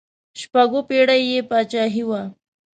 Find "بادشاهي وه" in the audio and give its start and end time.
1.49-2.21